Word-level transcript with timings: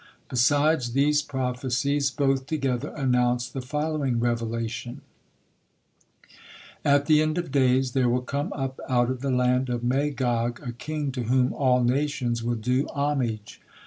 Besides 0.29 0.93
these 0.93 1.21
prophecies, 1.21 2.09
both 2.09 2.47
together 2.47 2.87
announced 2.97 3.53
the 3.53 3.61
following 3.61 4.19
revelation: 4.19 5.01
"At 6.83 7.05
the 7.05 7.21
end 7.21 7.37
of 7.37 7.51
days 7.51 7.91
there 7.91 8.09
will 8.09 8.23
come 8.23 8.51
up 8.53 8.79
out 8.89 9.11
of 9.11 9.21
the 9.21 9.29
land 9.29 9.69
of 9.69 9.83
Magog 9.83 10.59
a 10.65 10.71
king 10.71 11.11
to 11.11 11.25
whom 11.25 11.53
all 11.53 11.83
nations 11.83 12.41
will 12.43 12.55
do 12.55 12.87
homage. 12.87 13.61